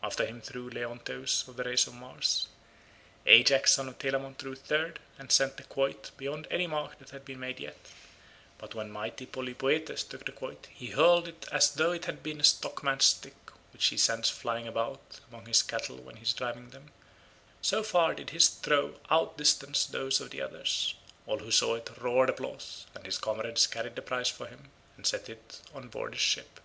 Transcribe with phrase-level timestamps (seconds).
[0.00, 2.46] After him threw Leonteus of the race of Mars.
[3.26, 7.24] Ajax son of Telamon threw third, and sent the quoit beyond any mark that had
[7.24, 7.88] been made yet,
[8.58, 12.38] but when mighty Polypoetes took the quoit he hurled it as though it had been
[12.38, 13.34] a stockman's stick
[13.72, 16.92] which he sends flying about among his cattle when he is driving them,
[17.60, 20.94] so far did his throw out distance those of the others.
[21.26, 25.04] All who saw it roared applause, and his comrades carried the prize for him and
[25.04, 26.60] set it on board his ship.